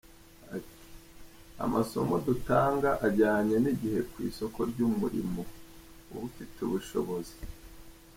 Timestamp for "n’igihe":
3.63-3.99